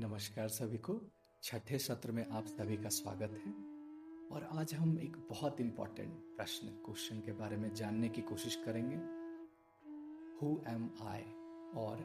नमस्कार 0.00 0.48
सभी 0.48 0.78
को। 0.78 1.00
छठे 1.42 1.78
सत्र 1.78 2.12
में 2.12 2.26
आप 2.28 2.46
सभी 2.46 2.76
का 2.76 2.88
स्वागत 2.88 3.30
है। 3.46 3.52
और 4.32 4.48
आज 4.52 4.74
हम 4.74 4.98
एक 4.98 5.16
बहुत 5.30 5.60
इंपॉर्टेंट 5.60 6.12
प्रश्न 6.12 6.68
क्वेश्चन 6.68 7.20
के 7.20 7.32
बारे 7.32 7.56
में 7.56 7.74
जानने 7.74 8.08
की 8.08 8.22
कोशिश 8.22 8.56
करेंगे। 8.56 8.96
हु 10.36 10.60
एम 10.68 10.90
आई 11.02 11.22
और 11.76 11.96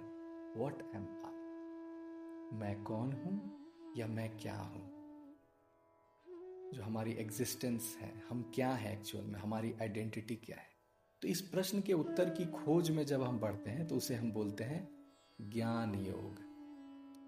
वट 0.57 0.91
एम 0.95 1.01
आई 1.01 2.57
मैं 2.57 2.83
कौन 2.83 3.11
हूँ 3.13 3.65
या 3.97 4.07
मैं 4.07 4.37
क्या 4.37 4.55
हूँ? 4.55 4.89
जो 6.73 6.83
हमारी 6.83 7.11
एग्जिस्टेंस 7.11 7.97
है, 8.01 8.23
हम 8.29 8.51
क्या 8.55 8.69
है 8.69 8.93
एक्चुअल 8.93 9.23
में? 9.23 9.39
हमारी 9.39 9.73
आइडेंटिटी 9.81 10.35
क्या 10.35 10.57
है? 10.57 10.69
तो 11.21 11.27
इस 11.27 11.41
प्रश्न 11.41 11.81
के 11.81 11.93
उत्तर 11.93 12.29
की 12.29 12.45
खोज 12.45 12.91
में 12.91 13.05
जब 13.05 13.23
हम 13.23 13.39
बढ़ते 13.39 13.71
हैं 13.71 13.87
तो 13.87 13.95
उसे 13.95 14.15
हम 14.15 14.31
बोलते 14.31 14.63
हैं 14.63 14.89
ज्ञान 15.41 15.95
योग। 15.95 16.52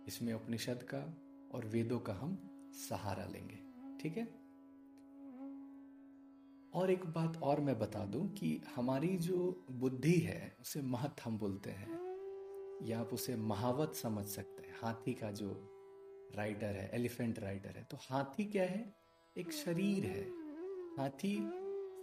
इसमें 0.07 0.33
उपनिषद 0.33 0.83
का 0.93 1.18
और 1.51 1.65
वेदों 1.65 2.00
का 2.00 2.13
हम 2.13 2.37
सहारा 2.73 3.25
लेंगे। 3.25 3.59
ठीक 4.00 4.18
है? 4.18 4.46
और 6.73 6.91
एक 6.91 7.05
बात 7.05 7.37
और 7.37 7.59
मैं 7.59 7.79
बता 7.79 8.05
दूँ 8.05 8.27
कि 8.33 8.61
हमारी 8.75 9.18
जो 9.18 9.65
बुद्धि 9.71 10.13
है, 10.13 10.57
उसे 10.61 10.82
महत 10.82 11.15
हम 11.23 11.37
बोलते 11.37 11.69
हैं, 11.69 12.05
या 12.83 12.99
आप 12.99 13.13
उसे 13.13 13.36
महावत 13.36 13.93
समझ 13.96 14.25
सकते 14.25 14.63
हैं। 14.63 14.75
हाथी 14.82 15.13
का 15.13 15.32
जो 15.32 15.71
राइडर 16.35 16.68
है 16.68 16.89
एलिफेंट 16.93 17.39
राइडर 17.39 17.69
है 17.69 17.83
तो 17.83 17.97
हाथी 18.01 18.46
क्या 18.46 18.63
है? 18.63 18.96
एक 19.37 19.51
शरीर 19.51 20.05
है। 20.05 20.24
हाथी 20.97 21.35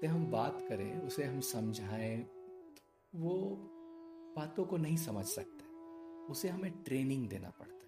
से 0.00 0.06
हम 0.06 0.26
बात 0.26 0.66
करें, 0.68 1.00
उसे 1.00 1.24
हम 1.24 1.40
समझाएँ 1.40 2.26
वो 3.14 3.56
बातों 4.36 4.64
को 4.64 4.76
नहीं 4.76 4.96
समझ 4.96 5.24
सकते। 5.24 5.64
उसे 6.32 6.48
हमें 6.48 6.82
ट्रेनिंग 6.82 7.28
देना 7.28 7.50
पड़ता 7.50 7.74
है। 7.74 7.81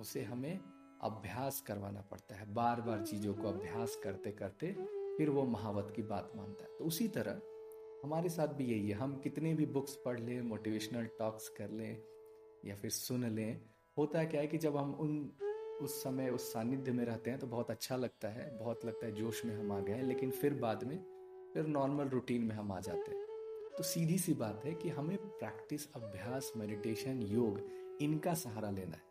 उसे 0.00 0.22
हमें 0.22 0.58
अभ्यास 1.02 1.60
करवाना 1.60 2.00
पड़ता 2.00 2.36
है। 2.36 2.52
बार 2.54 2.80
बार 2.80 3.02
चीज़ों 3.02 3.34
को 3.34 3.48
अभ्यास 3.48 3.98
करते 4.04 4.30
करते 4.32 4.72
फिर 5.18 5.30
वो 5.30 5.44
महावत 5.46 5.92
की 5.96 6.02
बात 6.02 6.32
मानता 6.36 6.64
है। 6.64 6.76
तो 6.78 6.84
उसी 6.84 7.08
तरह 7.08 7.40
हमारे 8.04 8.28
साथ 8.28 8.48
भी 8.48 8.64
यही 8.64 8.88
है। 8.88 8.94
हम 8.94 9.16
कितने 9.16 9.54
भी 9.54 9.66
बुक्स 9.66 9.98
पढ़ 10.04 10.20
लें 10.20 10.40
मोटिवेशनल 10.42 11.08
टॉक्स 11.18 11.48
कर 11.48 11.70
लें 11.70 12.02
या 12.64 12.74
फिर 12.74 12.90
सुन 12.90 13.24
लें, 13.26 13.60
होता 13.96 14.18
है 14.18 14.26
क्या 14.26 14.40
है 14.40 14.46
कि 14.46 14.58
जब 14.58 14.76
हम 14.76 14.94
उन, 14.94 15.32
उस 15.82 16.02
समय, 16.02 16.30
उस 16.30 16.52
सानिध्य 16.52 16.92
में 16.92 17.04
रहते 17.04 17.30
हैं 17.30 17.38
तो 17.38 17.46
बहुत 17.46 17.70
अच्छा 17.70 17.96
लगता 17.96 18.28
है, 18.28 18.58
बहुत 18.58 18.84
लगता 18.84 19.06
है 19.06 19.12
जोश 19.12 19.44
में 19.44 19.54
हम 19.56 19.72
आ 19.72 19.80
गए 19.80 20.02
लेकिन 20.02 20.30
फिर 20.30 20.54
बाद 20.54 20.84
में, 20.84 20.96
फिर 21.54 21.66
नॉर्मल 21.66 22.08
रूटीन 22.08 22.42
में 22.42 22.54
हम 22.56 22.72
आ 22.72 22.80
जाते 22.80 23.10
हैं। 23.10 23.26
तो 23.78 23.82
सीधी 23.82 24.18
सी 24.18 24.34
बात 24.34 24.64
है 24.64 24.74
कि 24.74 24.88
हमें 24.88 25.16
प्रैक्टिस 25.18 25.92
अभ्यास 25.92 26.52
मेडिटेशन 26.56 27.22
योग, 27.22 27.60
इनका 28.00 28.34
सहारा 28.34 28.70
लेना 28.70 28.96
है। 28.96 29.07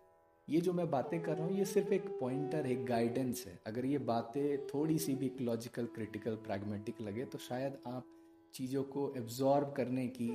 ये 0.50 0.62
जो 0.62 0.74
मैं 0.74 0.90
बातें 0.90 1.24
कर 1.24 1.36
रहा 1.36 1.46
हूँ, 1.46 1.58
ये 1.58 1.66
सिर्फ़ 1.66 1.94
एक 1.94 2.08
पॉइंटर 2.20 2.66
एक 2.66 2.86
गाइडेंस 2.86 3.44
है। 3.48 3.60
अगर 3.68 3.86
ये 3.86 3.98
बातें 3.98 4.68
थोड़ी 4.68 5.00
सी 5.00 5.16
भी 5.16 5.32
लॉजिकल 5.42 5.86
क्रिटिकल 5.86 6.36
प्रैग्मेटिक 6.36 7.02
लगे 7.02 7.26
तो 7.26 7.38
शायद 7.38 7.78
आप 7.88 8.06
चीज़ों 8.54 8.84
को 8.84 9.14
एब्जॉर्ब 9.18 9.74
करने 9.74 10.08
की 10.08 10.30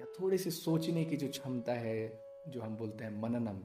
या 0.00 0.06
थोड़ी 0.20 0.38
सी 0.38 0.50
सोचने 0.50 1.04
की 1.04 1.16
जो 1.16 1.28
क्षमता 1.28 1.72
है, 1.72 2.24
जो 2.48 2.60
हम 2.60 2.76
बोलते 2.76 3.04
हैं 3.04 3.22
मननम, 3.22 3.60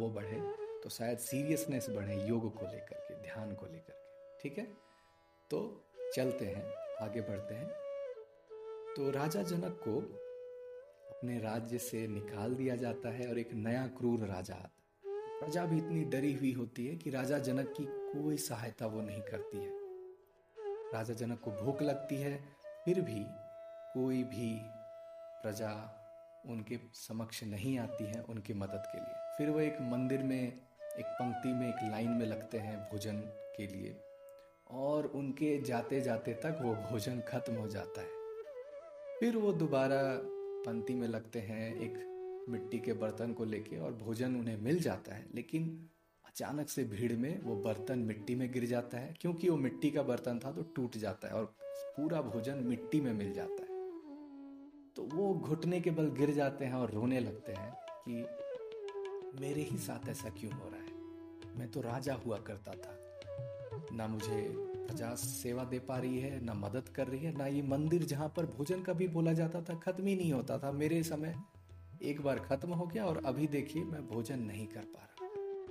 वो 0.00 0.10
बढ़े। 0.10 0.40
तो 0.82 0.88
शायद 0.88 1.18
सीरियसनेस 1.18 1.86
बढ़े 1.90 2.28
योग 2.28 2.54
को 2.54 2.66
लेकर 2.66 2.98
के, 2.98 3.14
ध्यान 3.14 3.54
को 3.54 3.66
लेकर 3.66 3.92
के। 3.92 4.38
ठीक 4.42 4.58
है? 4.58 4.64
तो 5.50 5.84
चलते 6.16 6.44
हैं, 6.44 6.72
आगे 7.00 7.20
बढ़ते 7.20 7.54
हैं। 7.54 7.68
तो 8.96 9.10
राजा 9.10 9.42
जनक 9.42 9.80
को 9.88 10.25
अपने 11.10 11.38
राज्य 11.38 11.78
से 11.78 12.06
निकाल 12.06 12.54
दिया 12.54 12.76
जाता 12.76 13.08
है 13.08 13.28
और 13.28 13.38
एक 13.38 13.54
नया 13.54 13.86
क्रूर 13.86 14.26
राजा 14.26 14.54
आता 14.54 14.70
प्रजा 15.40 15.64
भी 15.64 15.78
इतनी 15.78 16.04
डरी 16.04 16.32
हुई 16.32 16.52
होती 16.52 16.86
है 16.86 16.96
कि 16.96 17.10
राजा 17.10 17.38
जनक 17.38 17.74
की 17.76 17.84
कोई 17.88 18.36
सहायता 18.36 18.86
वो 18.86 19.00
नहीं 19.00 19.22
करती 19.22 19.58
है। 19.58 19.70
राजा 20.92 21.14
जनक 21.14 21.40
को 21.40 21.50
भूख 21.50 21.82
लगती 21.82 22.16
है, 22.16 22.44
फिर 22.84 23.00
भी 23.00 23.26
कोई 23.94 24.24
भी 24.24 24.60
प्रजा 25.42 26.02
उनके 26.46 26.78
समक्ष 26.94 27.44
नहीं 27.44 27.78
आती 27.78 28.04
है 28.04 28.22
उनकी 28.22 28.54
मदद 28.54 28.82
के 28.86 28.98
लिए। 28.98 29.36
फिर 29.38 29.50
वो 29.50 29.60
एक 29.60 29.76
मंदिर 29.80 30.22
में, 30.22 30.52
एक 30.98 31.06
पंक्ति 31.06 31.48
में, 31.48 31.68
एक 31.68 31.90
लाइन 31.90 32.10
में 32.10 32.26
लगते 32.26 32.58
हैं 32.58 32.78
भोजन 32.78 33.18
के 33.56 33.66
लिए। 33.66 34.00
और 34.70 35.06
उनके 35.06 35.62
जाते 35.62 36.00
जाते 36.00 36.34
तक 36.34 36.58
वो 36.62 36.74
भोजन 36.74 37.20
खत्म 37.20 37.54
हो 37.54 37.68
जाता 37.68 38.00
है। 38.00 38.08
फिर 39.20 39.36
वो 39.36 39.52
दोबारा 39.52 40.32
पंक्ति 40.66 40.94
में 40.94 41.08
लगते 41.08 41.38
हैं, 41.38 41.76
एक 41.76 42.12
मिट्टी 42.48 42.78
के 42.78 42.92
बर्तन 42.92 43.32
को 43.32 43.44
लेके 43.44 43.78
और 43.78 43.92
भोजन 43.92 44.36
उन्हें 44.36 44.60
मिल 44.60 44.80
जाता 44.80 45.14
है, 45.14 45.26
लेकिन 45.34 45.88
अचानक 46.26 46.68
से 46.68 46.84
भीड़ 46.84 47.12
में 47.12 47.42
वो 47.42 47.56
बर्तन 47.56 47.98
मिट्टी 47.98 48.34
में 48.34 48.52
गिर 48.52 48.64
जाता 48.64 48.98
है। 48.98 49.14
क्योंकि 49.20 49.48
वो 49.48 49.56
मिट्टी 49.56 49.90
का 49.90 50.02
बर्तन 50.02 50.38
था 50.44 50.52
तो 50.52 50.62
टूट 50.62 50.96
जाता 50.96 51.28
है 51.28 51.34
और 51.34 51.56
पूरा 51.82 52.22
भोजन 52.22 52.54
मिट्टी 52.54 53.00
में 53.00 53.12
मिल 53.12 53.32
जाता 53.32 53.62
है। 53.62 53.68
तो 54.96 55.16
वो 55.16 55.34
घुटने 55.34 55.80
के 55.80 55.90
बल 55.90 56.10
गिर 56.10 56.30
जाते 56.30 56.64
हैं 56.64 56.74
और 56.74 56.90
रोने 56.90 57.20
लगते 57.20 57.52
हैं 57.52 57.72
कि 58.08 58.12
मेरे 59.40 59.62
ही 59.62 59.78
साथ 59.78 60.08
ऐसा 60.08 60.28
क्यों 60.28 60.52
हो 60.52 60.68
रहा 60.68 60.80
है? 60.80 60.92
मैं 61.58 61.70
तो 61.70 61.80
राजा 61.80 62.14
हुआ 62.14 62.38
करता 62.38 62.72
था। 62.72 63.20
ना 63.96 64.06
मुझे 64.06 64.66
प्रजा 64.86 65.14
सेवा 65.14 65.64
दे 65.64 65.78
पा 65.78 65.98
रही 65.98 66.18
है, 66.18 66.44
ना 66.44 66.54
मदद 66.54 66.88
कर 66.88 67.06
रही 67.06 67.24
है, 67.24 67.38
ना 67.38 67.46
ये 67.46 67.62
मंदिर 67.62 68.04
जहाँ 68.04 68.28
पर 68.36 68.46
भोजन 68.46 68.82
का 68.82 68.92
भी 68.92 69.08
बोला 69.08 69.32
जाता 69.32 69.62
था, 69.62 69.74
खत्म 69.74 70.06
ही 70.06 70.16
नहीं 70.16 70.32
होता 70.32 70.58
था। 70.58 70.72
मेरे 70.72 71.02
समय 71.02 71.36
एक 72.02 72.20
बार 72.20 72.38
खत्म 72.38 72.74
हो 72.74 72.86
गया 72.86 73.04
और 73.04 73.22
अभी 73.26 73.46
देखिए 73.46 73.84
मैं 73.84 74.06
भोजन 74.06 74.38
नहीं 74.38 74.66
कर 74.66 74.80
पा 74.80 75.02
रहा। 75.02 75.26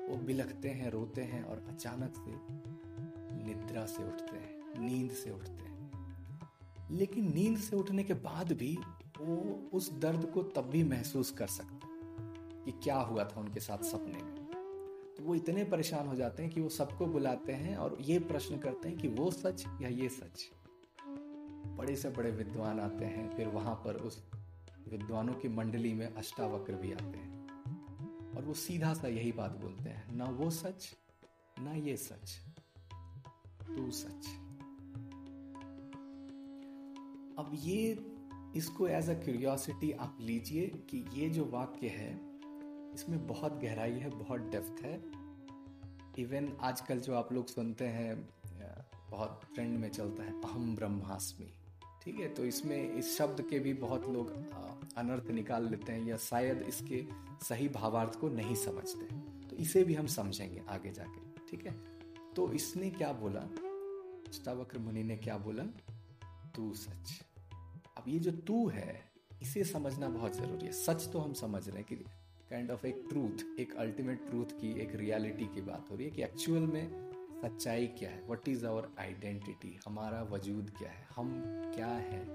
वो 0.08 0.18
बिलखते 0.18 0.70
हैं, 0.70 0.92
रोते 0.92 1.22
हैं 1.22 1.44
और 1.44 1.66
अचानक 1.70 2.14
से 2.16 2.32
निद्रा 3.46 3.86
से 3.86 4.04
उठते 4.04 4.38
हैं, 4.38 4.80
नींद 4.80 5.12
से 5.12 5.32
उठते 5.32 5.64
हैं। 5.64 5.92
लेकिन 6.92 7.34
नींद 7.34 7.58
से 7.58 7.76
उठने 7.76 8.04
के 8.04 8.14
बाद 8.14 8.52
भी 8.52 8.78
वो 9.22 9.70
उस 9.74 10.00
दर्द 10.00 10.32
को 10.34 10.44
तब 10.44 10.62
भी 10.62 10.84
महसूस 10.84 11.32
कर 11.32 11.48
सकते 11.48 11.88
कि 12.66 12.72
क्या 12.72 12.98
हुआ 12.98 13.24
था 13.24 13.40
उनके 13.40 13.60
साथ 13.60 13.78
सपने 13.78 14.24
में। 14.24 14.45
तो 15.18 15.24
वो 15.24 15.36
इतने 15.36 15.64
परेशान 15.64 16.08
हो 16.08 16.16
जाते 16.16 16.44
हैं 16.44 16.52
कि 16.52 16.62
वो 16.62 16.70
सबको 16.70 17.06
बुलाते 17.06 17.54
हैं 17.54 17.78
और 17.78 17.98
ये 18.02 18.20
प्रश्न 18.20 18.58
करते 18.58 18.90
हैं 18.90 18.98
कि 18.98 19.08
वो 19.08 19.32
सच 19.32 19.66
या 19.82 19.90
ये 19.90 20.10
सच? 20.10 20.52
बड़े 21.68 21.96
से 21.96 22.10
बड़े 22.10 22.32
विद्वान 22.32 22.80
आते 22.80 23.06
हैं, 23.06 23.38
फिर 23.38 23.48
वहाँ 23.48 23.76
पर 23.76 23.96
उस 23.96 24.30
विद्वानों 24.90 25.34
की 25.34 25.50
मंडली 25.50 25.94
में 25.94 26.14
अष्टावक्र 26.14 26.76
भी 26.76 26.92
आते 26.94 27.18
हैं। 27.18 27.48
और 28.38 28.46
वो 28.46 28.54
सीधा 28.54 28.94
सा 28.94 29.08
यही 29.08 29.32
बात 29.32 29.52
बोलते 29.52 29.90
हैं, 29.90 30.16
ना 30.16 30.26
वो 30.26 30.50
सच, 30.50 30.96
ना 31.60 31.74
ये 31.74 31.98
सच, 31.98 32.40
तू 33.68 33.92
सच। 33.92 34.28
अब 37.40 37.52
ये, 37.54 38.12
इसको 38.56 38.88
एज 38.88 39.10
अ 39.10 39.14
क्यूरियोसिटी 39.14 39.92
आप 39.92 40.18
लीजिए 40.22 40.68
कि 40.68 41.06
ये 41.14 41.30
जो 41.30 41.46
वाक्य 41.46 41.88
है 41.88 42.25
इसमें 42.96 43.26
बहुत 43.28 43.60
गहराई 43.62 43.92
है, 43.92 44.10
बहुत 44.10 44.42
डेप्थ 44.52 44.84
है। 44.84 44.94
इवन 46.18 46.52
आजकल 46.62 47.00
जो 47.00 47.14
आप 47.16 47.32
लोग 47.34 47.48
सुनते 47.48 47.86
हैं 47.88 48.16
बहुत 49.10 49.42
ट्रेंड 49.56 49.78
में 49.80 49.90
चलता 49.90 50.24
है, 50.24 50.42
अहम 50.42 50.76
ब्रह्मास्मि, 50.76 51.52
ठीक 52.04 52.20
है? 52.20 52.28
तो 52.34 52.46
इसमें 52.46 52.94
इस 52.94 53.18
शब्द 53.18 53.42
के 53.50 53.60
भी 53.60 53.74
बहुत 53.76 54.08
लोग 54.10 54.32
अनर्थ 54.98 55.30
निकाल 55.32 55.70
लेते 55.70 55.92
हैं 55.92 56.06
या 56.08 56.18
शायद 56.22 56.62
इसके 56.64 57.06
सही 57.42 57.68
भावार्थ 57.70 58.20
को 58.20 58.30
नहीं 58.30 58.56
समझते 58.56 59.06
तो 59.48 59.56
इसे 59.58 59.84
भी 59.84 59.94
हम 59.94 60.08
समझेंगे 60.10 60.62
आगे 60.70 60.92
जाके, 60.92 61.22
ठीक 61.50 61.66
है? 61.66 61.74
तो 62.36 62.52
इसने 62.54 62.90
क्या 62.92 63.12
बोला? 63.14 63.42
अष्टावक्र 64.30 64.80
मुनि 64.80 65.04
ने 65.04 65.18
क्या 65.18 65.38
बोला? 65.38 65.64
तू 66.56 66.74
सच। 66.76 67.20
अब 67.98 68.04
ये 68.08 68.20
जो 68.20 68.32
तू 68.48 68.68
है, 68.68 69.04
इसे 69.42 69.64
समझना 69.64 70.10
बहुत 70.10 70.36
ज़रूरी 70.36 70.66
है। 70.66 70.72
सच 70.74 71.10
तो 71.14 71.20
हम 71.20 71.34
समझ 71.36 71.68
रहे 71.68 71.78
हैं 71.78 71.86
कि 71.86 71.96
काइंड 72.56 72.72
ऑफ़ 72.72 72.88
एक 72.88 73.06
ट्रूथ 73.10 73.60
एक 73.60 73.76
अल्टीमेट 73.76 74.30
ट्रूथ 74.30 74.46
की, 74.46 74.80
एक 74.80 74.96
रियलिटी 74.96 75.46
की 75.46 75.62
बात 75.62 75.92
हो 75.92 75.96
रही 75.96 76.06
है 76.06 76.12
कि 76.12 76.24
एक्चुअल 76.24 76.62
में 76.62 77.12
सच्चाई 77.42 77.88
क्या 77.88 78.10
है? 78.10 78.28
वट 78.28 78.50
इज़ 78.50 78.66
आवर 78.66 78.90
आइडेंटिटी 79.00 79.80
हमारा 79.86 80.24
वजूद 80.24 80.70
क्या 80.70 80.90
है? 80.90 81.08
हम 81.16 81.44
क्या 81.76 81.88
है? 81.88 82.26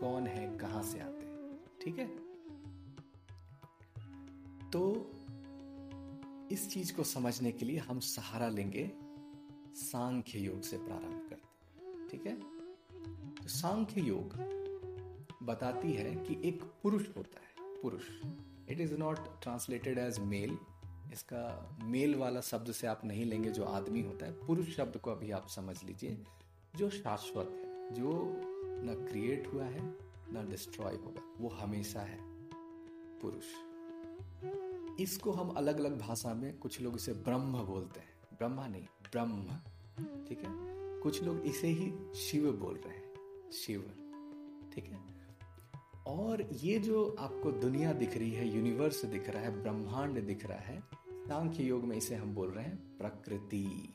कौन 0.00 0.26
है? 0.26 0.58
कहाँ 0.58 0.82
से 0.82 1.00
आते 1.00 1.26
हैं? 1.26 1.60
ठीक 1.80 1.98
है? 1.98 2.06
तो 4.70 5.10
इस 6.50 6.70
चीज़ 6.70 6.94
को 6.94 7.04
समझने 7.04 7.52
के 7.52 7.64
लिए 7.64 7.78
हम 7.78 8.00
सहारा 8.00 8.48
लेंगे 8.48 8.92
सांख्य 9.74 10.38
योग 10.38 10.62
से 10.62 10.78
प्रारंभ 10.78 11.30
करते 11.30 12.08
ठीक 12.08 12.26
है? 12.26 12.40
तो 13.34 13.48
सांख्य 13.48 14.00
योग 14.00 14.34
बताती 15.42 15.92
है 15.92 16.14
कि 16.14 16.48
एक 16.48 16.62
पुरुष 16.62 17.08
होता 17.16 17.40
है, 17.40 17.80
पुरुष। 17.82 18.04
It 18.70 18.80
is 18.80 18.94
not 18.94 19.18
translated 19.42 19.98
as 19.98 20.18
male 20.18 20.58
इसका 21.12 21.76
मेल 21.82 22.14
वाला 22.14 22.40
शब्द 22.40 22.72
से 22.72 22.86
आप 22.86 23.04
नहीं 23.04 23.24
लेंगे 23.24 23.50
जो 23.50 23.64
आदमी 23.64 24.02
होता 24.02 24.26
है। 24.26 24.32
पुरुष 24.46 24.76
शब्द 24.76 24.96
को 24.96 25.10
अभी 25.10 25.30
आप 25.30 25.48
समझ 25.48 25.84
लीजिए, 25.84 26.18
जो 26.76 26.90
शाश्वत 26.90 27.48
है, 27.50 27.94
जो 27.94 28.10
न 28.80 29.06
क्रिएट 29.10 29.46
हुआ 29.52 29.64
है, 29.64 29.80
न 30.32 30.46
डिस्ट्रॉय 30.50 30.94
होगा, 30.94 31.22
वो 31.38 31.48
हमेशा 31.48 32.00
है 32.00 32.18
पुरुष। 33.20 33.44
इसको 35.00 35.32
हम 35.32 35.48
अलग 35.48 35.80
अलग 35.80 35.98
भाषा 35.98 36.34
में 36.34 36.58
कुछ 36.58 36.80
लोग 36.80 36.96
इसे 36.96 37.12
ब्रह्म 37.12 37.64
बोलते 37.64 38.00
हैं। 38.00 38.08
ब्रह्मा 38.38 38.66
नहीं, 38.66 38.86
ब्रह्म, 39.12 39.46
ठीक 40.26 40.38
है? 40.38 40.50
कुछ 41.00 41.22
लोग 41.22 41.40
इसे 41.40 41.68
ही 41.68 41.92
शिव 42.14 42.52
बोल 42.52 42.74
रहे 42.76 42.94
हैं, 42.94 43.50
शिव, 43.52 43.80
ठीक 44.74 44.84
है? 44.84 45.17
और 46.08 46.42
ये 46.52 46.78
जो 46.78 47.16
आपको 47.18 47.52
दुनिया 47.52 47.92
दिख 47.92 48.16
रही 48.16 48.30
है 48.30 48.48
यूनिवर्स 48.48 49.04
दिख 49.04 49.30
रहा 49.30 49.42
है, 49.42 49.62
ब्रह्मांड 49.62 50.26
दिख 50.26 50.46
रहा 50.46 50.58
है, 50.58 50.82
सांख्य 51.10 51.62
योग 51.64 51.84
में 51.84 51.96
इसे 51.96 52.14
हम 52.14 52.34
बोल 52.34 52.50
रहे 52.50 52.64
हैं 52.64 52.98
प्रकृति। 52.98 53.94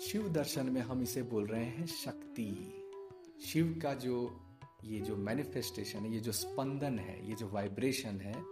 शिव 0.00 0.28
दर्शन 0.28 0.66
में 0.66 0.80
हम 0.80 1.02
इसे 1.02 1.22
बोल 1.22 1.46
रहे 1.46 1.64
हैं 1.64 1.86
शक्ति। 1.86 2.82
शिव 3.46 3.80
का 3.82 3.94
जो, 3.94 4.40
ये 4.84 5.00
जो 5.00 5.16
मैनिफेस्टेशन 5.16 5.98
है, 5.98 6.12
ये 6.12 6.20
जो 6.20 6.32
स्पंदन 6.32 6.98
है, 6.98 7.28
ये 7.28 7.34
जो 7.34 7.48
वाइब्रेशन 7.48 8.20
है, 8.20 8.44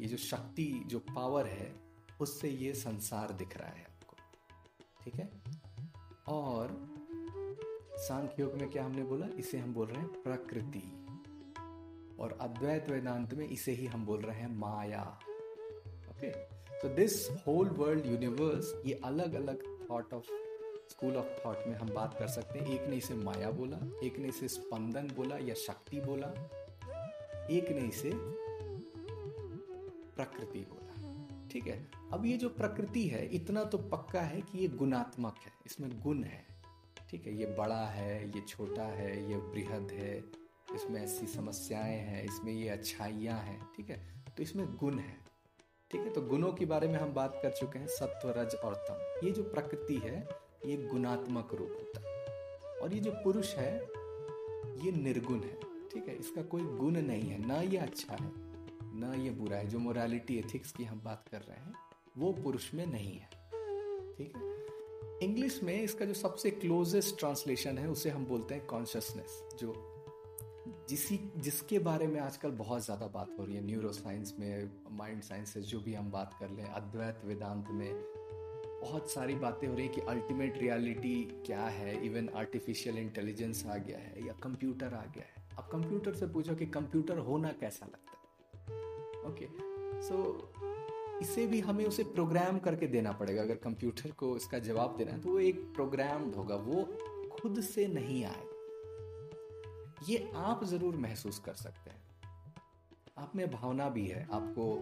ये 0.00 0.06
जो 0.06 0.16
शक्ति, 0.16 0.84
जो 0.86 0.98
पावर 0.98 1.46
है, 1.46 1.80
उससे 2.20 2.50
ये 2.50 2.74
संसार 2.74 3.32
दिख 3.32 3.56
रहा 3.56 3.68
है 3.68 3.84
आपको। 3.84 4.16
ठीक 5.04 5.14
है? 5.14 5.30
और 6.28 6.87
सांख्य 7.98 8.42
योग 8.42 8.54
में 8.54 8.70
क्या 8.70 8.84
हमने 8.84 9.02
बोला? 9.02 9.26
इसे 9.38 9.58
हम 9.58 9.74
बोल 9.74 9.86
रहे 9.86 9.98
हैं 9.98 10.22
प्रकृति। 10.22 11.06
और 12.20 12.38
अद्वैत 12.40 12.88
वेदांत 12.90 13.34
में 13.34 13.48
इसे 13.48 13.72
ही 13.72 13.86
हम 13.86 14.06
बोल 14.06 14.20
रहे 14.20 14.40
हैं 14.40 14.54
माया। 14.56 15.18
ओके 16.10 16.30
तो 16.80 16.88
दिस 16.88 17.30
होल 17.30 17.68
वर्ल्ड 17.68 18.06
यूनिवर्स 18.06 18.82
ये 18.86 19.00
अलग 19.04 19.34
अलग 19.34 19.62
thought 19.90 20.14
of 20.14 20.24
school 20.90 21.16
of 21.16 21.46
thought 21.46 21.56
में 21.66 21.74
हम 21.76 21.88
बात 21.88 22.18
कर 22.18 22.26
सकते 22.26 22.58
हैं। 22.58 22.66
एक 22.66 22.88
ने 22.90 22.96
इसे 22.96 23.14
माया 23.14 23.50
बोला, 23.50 23.78
एक 24.04 24.18
ने 24.18 24.28
इसे 24.28 24.48
स्पंदन 24.48 25.08
बोला 25.16 25.36
या 25.38 25.54
शक्ति 25.54 26.00
बोला, 26.00 26.28
एक 27.50 27.68
ने 27.68 27.88
इसे 27.88 28.12
प्रकृति 30.16 30.58
बोला। 30.58 30.84
ठीक 31.50 31.66
है? 31.66 31.90
अब 32.12 32.26
ये 32.26 32.36
जो 32.36 32.48
प्रकृति 32.48 33.08
है, 33.08 33.26
इतना 33.26 33.64
तो 33.64 33.78
पक्का 33.78 34.20
है 34.20 34.40
कि 34.40 34.58
ये 34.58 34.68
गुणात्मक 34.68 35.34
है। 35.46 35.52
इसमें 35.66 36.00
गुण 36.00 36.22
है। 36.22 36.47
ठीक 37.10 37.26
है, 37.26 37.38
ये 37.38 37.46
बड़ा 37.46 37.86
है, 37.86 38.28
ये 38.28 38.40
छोटा 38.40 38.82
है, 38.82 39.30
ये 39.30 39.36
बृहद 39.36 39.90
है, 39.90 40.24
इसमें 40.74 41.02
ऐसी 41.02 41.26
समस्याएँ 41.26 41.98
हैं, 41.98 42.24
इसमें 42.24 42.52
ये 42.52 42.68
अच्छाइयाँ 42.68 43.40
हैं, 43.40 43.68
ठीक 43.76 43.90
है? 43.90 44.14
तो 44.36 44.42
इसमें 44.42 44.76
गुण 44.76 44.98
है, 44.98 45.18
ठीक 45.90 46.00
है? 46.00 46.10
तो 46.10 46.22
गुणों 46.22 46.52
के 46.52 46.64
बारे 46.64 46.88
में 46.88 46.98
हम 46.98 47.12
बात 47.12 47.40
कर 47.42 47.50
चुके 47.50 47.78
हैं, 47.78 47.86
सत्व, 47.86 48.30
रज 48.30 48.54
और 48.54 48.74
तम। 48.74 49.26
ये 49.26 49.32
जो 49.32 49.42
प्रकृति 49.42 49.96
है, 49.96 50.28
ये 50.66 50.76
गुणात्मक 50.76 51.54
रूप 51.54 51.70
होता 51.70 52.00
है। 52.00 52.24
और 52.80 52.94
ये 52.94 53.00
जो 53.00 53.10
पुरुष 53.10 53.54
है, 53.54 53.80
ये 54.84 54.92
निर्गुण 54.92 55.40
है, 55.40 55.60
ठीक 55.92 56.08
है? 56.08 56.16
इसका 56.16 56.42
कोई 56.42 56.62
गुण 56.62 56.92
नहीं 56.92 57.22
है, 57.22 57.46
ना 57.46 57.60
ये 57.60 57.76
अच्छा 57.76 58.14
है, 58.14 58.32
ना 59.00 59.14
ये 59.14 59.30
बुरा 59.30 59.56
है। 59.56 59.68
जो 59.68 59.78
मोरालिटी 59.78 60.38
एथिक्स 60.38 60.72
की 60.72 60.84
हम 60.84 61.00
बात 61.00 61.28
कर 61.28 61.40
रहे 61.40 61.56
हैं, 61.56 61.74
वो 62.18 62.32
पुरुष 62.32 62.74
में 62.74 62.86
नहीं 62.86 63.18
है, 63.18 63.28
ठीक 64.16 64.36
है? 64.36 64.67
इंग्लिश 65.22 65.62
में 65.62 65.82
इसका 65.82 66.04
जो 66.04 66.14
सबसे 66.14 66.50
क्लोजेस्ट 66.50 67.18
ट्रांसलेशन 67.18 67.78
है, 67.78 67.88
उसे 67.88 68.10
हम 68.10 68.24
बोलते 68.26 68.54
हैं 68.54 68.66
कॉन्शियसनेस 68.66 69.42
जो 69.60 69.74
जिसी, 70.88 71.18
जिसके 71.36 71.78
बारे 71.78 72.06
में 72.06 72.20
आजकल 72.20 72.50
बहुत 72.50 72.84
ज़्यादा 72.84 73.06
बात 73.06 73.34
हो 73.38 73.44
रही 73.44 73.56
है 73.56 73.64
न्यूरो 73.64 73.92
साइंस 73.92 74.34
में 74.38 74.70
माइंड 74.90 75.22
साइंस 75.22 75.52
से 75.54 75.60
जो 75.62 75.80
भी 75.80 75.94
हम 75.94 76.10
बात 76.10 76.36
कर 76.40 76.50
लें, 76.50 76.64
अद्वैत 76.64 77.20
वेदांत 77.24 77.68
में, 77.70 77.92
बहुत 78.82 79.10
सारी 79.10 79.34
बातें 79.34 79.66
हो 79.68 79.74
रही 79.74 79.86
है 79.86 79.92
कि 79.94 80.00
अल्टीमेट 80.00 80.58
रियलिटी 80.58 81.42
क्या 81.46 81.64
है 81.66 82.04
इवन 82.06 82.28
आर्टिफिशियल 82.36 82.98
इंटेलिजेंस 82.98 83.64
आ 83.66 83.76
गया 83.76 83.98
है, 83.98 84.26
या 84.26 84.32
कंप्यूटर 84.42 84.94
आ 84.94 85.04
गया 85.06 85.24
है। 85.24 85.46
अब 85.58 85.68
कंप्यूटर 85.72 86.14
से 86.14 86.26
पूछो 86.26 86.54
कि 86.54 86.66
कंप्यूटर 86.68 87.18
होना 87.28 87.52
कैसा 87.60 87.86
लगता 87.86 88.12
है? 88.12 88.18
ओके 89.24 89.48
सो 90.02 90.16
इसे 91.22 91.46
भी 91.46 91.60
हमें 91.60 91.84
उसे 91.86 92.02
प्रोग्राम 92.04 92.58
करके 92.58 92.86
देना 92.86 93.12
पड़ेगा। 93.12 93.42
अगर 93.42 93.56
कंप्यूटर 93.56 94.10
को 94.10 94.36
इसका 94.36 94.58
जवाब 94.60 94.96
देना 94.98 95.12
है 95.12 95.20
तो 95.20 95.30
वो 95.30 95.38
एक 95.40 95.60
प्रोग्राम 95.74 96.30
होगा। 96.30 96.56
वो 96.56 96.84
खुद 97.32 97.60
से 97.60 97.86
नहीं 97.88 98.24
आए। 98.24 98.46
ये 100.08 100.30
आप 100.36 100.64
ज़रूर 100.64 100.96
महसूस 100.96 101.38
कर 101.38 101.54
सकते 101.54 101.90
हैं। 101.90 102.02
आप 103.18 103.32
में 103.36 103.50
भावना 103.50 103.88
भी 103.88 104.06
है। 104.06 104.26
आपको 104.32 104.72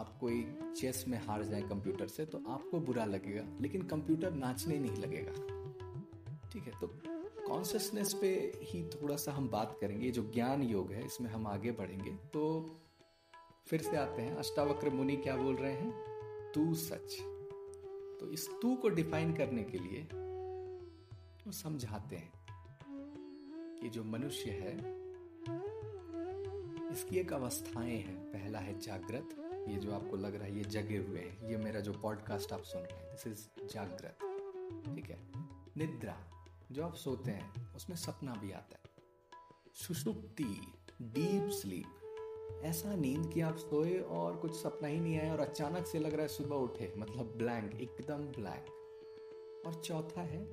आप 0.00 0.16
कोई 0.20 0.46
चेस 0.76 1.04
में 1.08 1.18
हार 1.18 1.42
जाए 1.42 1.62
कंप्यूटर 1.62 2.06
से 2.06 2.24
तो 2.24 2.40
आपको 2.48 2.80
बुरा 2.80 3.04
लगेगा। 3.04 3.44
लेकिन 3.60 3.82
कंप्यूटर 3.82 4.32
नाचने 4.32 4.78
नहीं 4.78 4.96
लगेगा। 4.96 5.32
ठीक 6.50 6.62
है 6.62 6.80
तो 6.80 6.86
कॉन्शियसनेस 7.48 8.12
पे 8.12 8.28
ही 8.62 8.82
थोड़ा 8.92 9.16
सा 9.16 9.32
हम 9.32 9.48
बात 9.48 9.76
करेंगे। 9.80 10.10
जो 10.10 10.22
ज्ञान 10.34 10.62
योग 10.62 10.92
है, 10.92 11.04
इसमें 11.06 11.30
हम 11.30 11.46
आगे 11.46 11.72
बढ़ेंगे। 11.72 12.10
तो 12.32 12.42
फिर 13.68 13.82
से 13.82 13.96
आते 13.96 14.22
हैं। 14.22 14.36
अष्टावक्र 14.36 14.90
मुनि 14.90 15.16
क्या 15.16 15.36
बोल 15.36 15.56
रहे 15.56 15.72
हैं? 15.72 15.92
तू 16.52 16.74
सच। 16.74 17.18
तो 18.20 18.30
इस 18.32 18.50
तू 18.62 18.76
को 18.76 18.88
डिफाइन 18.88 19.32
करने 19.32 19.64
के 19.64 19.78
लिए 19.78 20.02
वो 21.46 21.52
समझाते 21.52 22.16
हैं 22.16 22.32
कि 23.80 23.88
जो 23.88 24.04
मनुष्य 24.04 24.50
है, 24.50 24.78
इसकी 26.92 27.18
एक 27.18 27.32
अवस्थाएँ 27.32 27.96
हैं। 27.96 28.32
पहला 28.32 28.58
है 28.58 28.80
जागृत। 28.80 29.28
ये 29.68 29.76
जो 29.76 29.92
आपको 29.92 30.16
लग 30.16 30.34
रहा 30.34 30.44
है, 30.44 30.56
ये 30.56 30.64
जगे 30.64 30.96
हुए 30.96 31.18
हैं। 31.18 31.50
ये 31.50 31.56
मेरा 31.56 31.80
जो 31.80 31.92
पॉडकास्ट 31.92 32.52
आप 32.52 32.62
सुन 32.62 32.82
रहे 32.82 32.98
हैं 32.98 33.10
दिस 33.10 33.26
इज़ 33.26 33.68
जागृत। 33.68 34.18
ठीक 34.94 35.10
है? 35.10 35.18
निद्रा, 35.76 36.46
जो 36.72 36.84
आप 36.84 36.94
सोते 36.94 37.30
हैं, 37.30 37.74
उसमें 37.76 37.96
सपना 37.96 38.34
भी 38.34 38.52
आता 38.52 38.76
है। 38.84 38.90
सुषुप्ति 39.74 40.72
डीप 41.02 41.50
स्लीप 41.50 41.97
ऐसा 42.62 42.94
नींद 42.94 43.30
कि 43.32 43.40
आप 43.40 43.56
सोए 43.56 43.98
और 43.98 44.36
कुछ 44.36 44.54
सपना 44.54 44.88
ही 44.88 45.00
नहीं 45.00 45.18
आया 45.18 45.32
और 45.32 45.40
अचानक 45.40 45.86
से 45.86 45.98
लग 45.98 46.12
रहा 46.12 46.22
है 46.22 46.28
सुबह 46.28 46.56
उठे 46.56 46.92
मतलब 46.98 47.34
ब्लैंक 47.36 47.80
एकदम 47.80 48.16
ब्लैंक 48.16 49.66
और 49.66 49.74
चौथा 49.74 50.20
है 50.20 50.44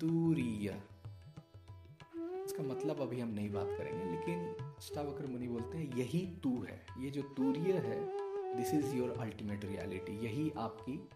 तूरीय 0.00 0.82
इसका 2.46 2.62
मतलब 2.62 3.00
अभी 3.00 3.20
हम 3.20 3.28
नहीं 3.28 3.50
बात 3.52 3.68
करेंगे, 3.78 4.04
लेकिन 4.04 4.44
अष्टावक्र 4.78 5.26
मुनि 5.26 5.48
बोलते 5.48 5.78
हैं, 5.78 5.96
यही 5.96 6.20
तू 6.42 6.62
है। 6.62 6.86
ये 6.98 7.10
जो 7.10 7.22
तूर्य 7.22 7.72
है 7.72 7.98
this 8.56 8.74
is 8.74 8.94
your 8.96 9.10
ultimate 9.10 9.64
reality 9.64 10.12
यही 10.26 10.52
आपकी 10.58 11.08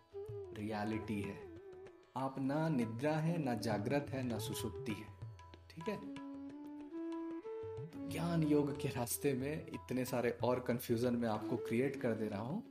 रियलिटी 0.58 1.20
है। 1.20 1.38
आप 2.16 2.34
ना 2.38 2.68
निद्रा 2.68 3.12
है, 3.12 3.44
ना 3.44 3.54
जागृत 3.54 4.06
है, 4.10 4.22
ना 4.22 4.38
सुसुप्ति 4.38 4.92
है। 4.92 5.06
ठीक 5.70 5.88
है? 5.88 6.19
ज्ञान 8.10 8.42
योग 8.42 8.80
के 8.80 8.88
रास्ते 8.88 9.32
में 9.32 9.66
इतने 9.66 10.04
सारे 10.04 10.38
और 10.44 10.60
कंफ्यूजन 10.60 11.14
में 11.14 11.28
आपको 11.28 11.56
क्रिएट 11.56 11.96
कर 11.96 12.14
दे 12.14 12.28
रहा 12.28 12.40
हूँ, 12.40 12.62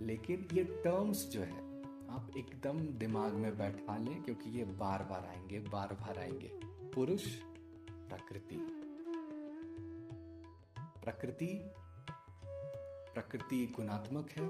लेकिन 0.00 0.48
ये 0.52 0.64
टर्म्स 0.64 1.28
जो 1.28 1.40
है, 1.40 1.82
आप 2.08 2.30
एकदम 2.36 2.78
दिमाग 2.80 3.32
में 3.32 3.58
बैठा 3.58 3.96
लें, 3.96 4.22
क्योंकि 4.22 4.50
ये 4.50 4.64
बार 4.64 5.02
बार 5.02 5.26
आएँगे, 5.26 5.58
बार 5.58 5.92
बार 5.92 6.18
आएँगे। 6.18 6.50
पुरुष, 6.90 7.34
प्रकृति। 7.90 8.56
प्रकृति 11.04 11.70
प्रकृति 13.14 13.72
गुणात्मक 13.76 14.30
है। 14.30 14.48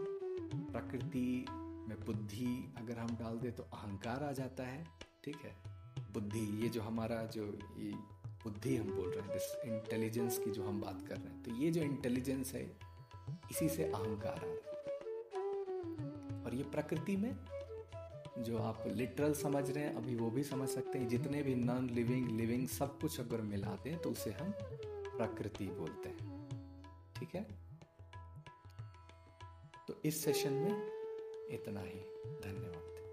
प्रकृति 0.73 1.47
में 1.89 2.05
बुद्धि 2.07 2.75
अगर 2.77 2.99
हम 2.99 3.09
डाल 3.09 3.39
दें 3.39 3.53
तो 3.53 3.63
अहंकार 3.63 4.25
आ 4.25 4.33
जाता 4.33 4.63
है, 4.63 4.87
ठीक 5.25 5.37
है? 5.37 5.57
बुद्धि, 6.13 6.63
ये 6.63 6.69
जो 6.69 6.83
हमारा 6.83 7.23
जो 7.23 7.59
बुद्धि 8.47 8.77
हम 8.77 8.97
बोल 8.97 9.11
रहे 9.11 9.21
हैं 9.21 9.31
दिस 9.31 9.61
इंटेलिजेंस 9.65 10.39
की 10.39 10.51
जो 10.51 10.65
हम 10.65 10.81
बात 10.81 11.09
कर 11.09 11.17
रहे 11.17 11.35
हैं। 11.35 11.43
तो 11.43 11.51
ये 11.51 11.71
जो 11.71 11.83
इंटेलिजेंस 11.83 12.53
है, 12.53 12.79
इसी 13.51 13.69
से 13.69 13.85
अहंकार 13.85 14.33
आ 14.33 14.41
रहा 14.43 14.51
है। 14.51 14.59
और 16.45 16.55
ये 16.55 16.63
प्रकृति 16.63 17.17
में 17.17 17.37
जो 18.39 18.59
आप 18.59 18.85
लिटरल 18.87 19.35
समझ 19.35 19.71
रहे 19.71 19.85
हैं, 19.85 19.95
अभी 19.95 20.17
वो 20.17 20.31
भी 20.31 20.45
समझ 20.45 20.69
सकते 20.69 20.99
हैं। 20.99 21.09
जितने 21.09 21.43
भी 21.43 21.55
नॉन 21.55 21.91
लिविंग 21.91 22.41
लिविंग 22.41 22.69
सब 22.69 23.01
कुछ 23.01 23.21
अगर 23.21 23.41
मिला 23.41 23.79
दें 23.85 23.99
तो 23.99 24.11
उसे 24.11 24.31
हम 24.31 24.51
प्रकृति 25.17 25.67
बोलते 25.67 26.09
हैं। 26.09 26.49
ठीक 27.19 27.35
है? 27.35 27.47
तो 29.89 30.01
इस 30.05 30.25
सेशन 30.25 30.53
में 30.53 30.91
इतना 31.51 31.81
ही। 31.81 32.01
धन्यवाद। 32.27 33.06